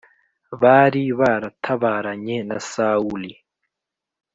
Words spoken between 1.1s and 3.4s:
baratabaranye na Sawuli.